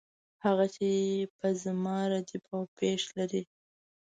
هغه 0.45 0.65
چې 0.75 0.87
په 1.37 1.47
زما 1.63 1.97
ردیف 2.11 2.45
او 2.55 2.61
پیښ 2.77 3.01
لري. 3.17 3.43